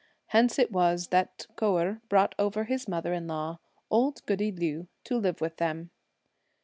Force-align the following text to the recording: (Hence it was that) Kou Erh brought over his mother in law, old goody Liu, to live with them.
(Hence 0.29 0.57
it 0.57 0.71
was 0.71 1.09
that) 1.09 1.45
Kou 1.55 1.77
Erh 1.77 2.01
brought 2.09 2.33
over 2.39 2.63
his 2.63 2.87
mother 2.87 3.13
in 3.13 3.27
law, 3.27 3.59
old 3.91 4.25
goody 4.25 4.51
Liu, 4.51 4.87
to 5.03 5.15
live 5.19 5.41
with 5.41 5.57
them. 5.57 5.91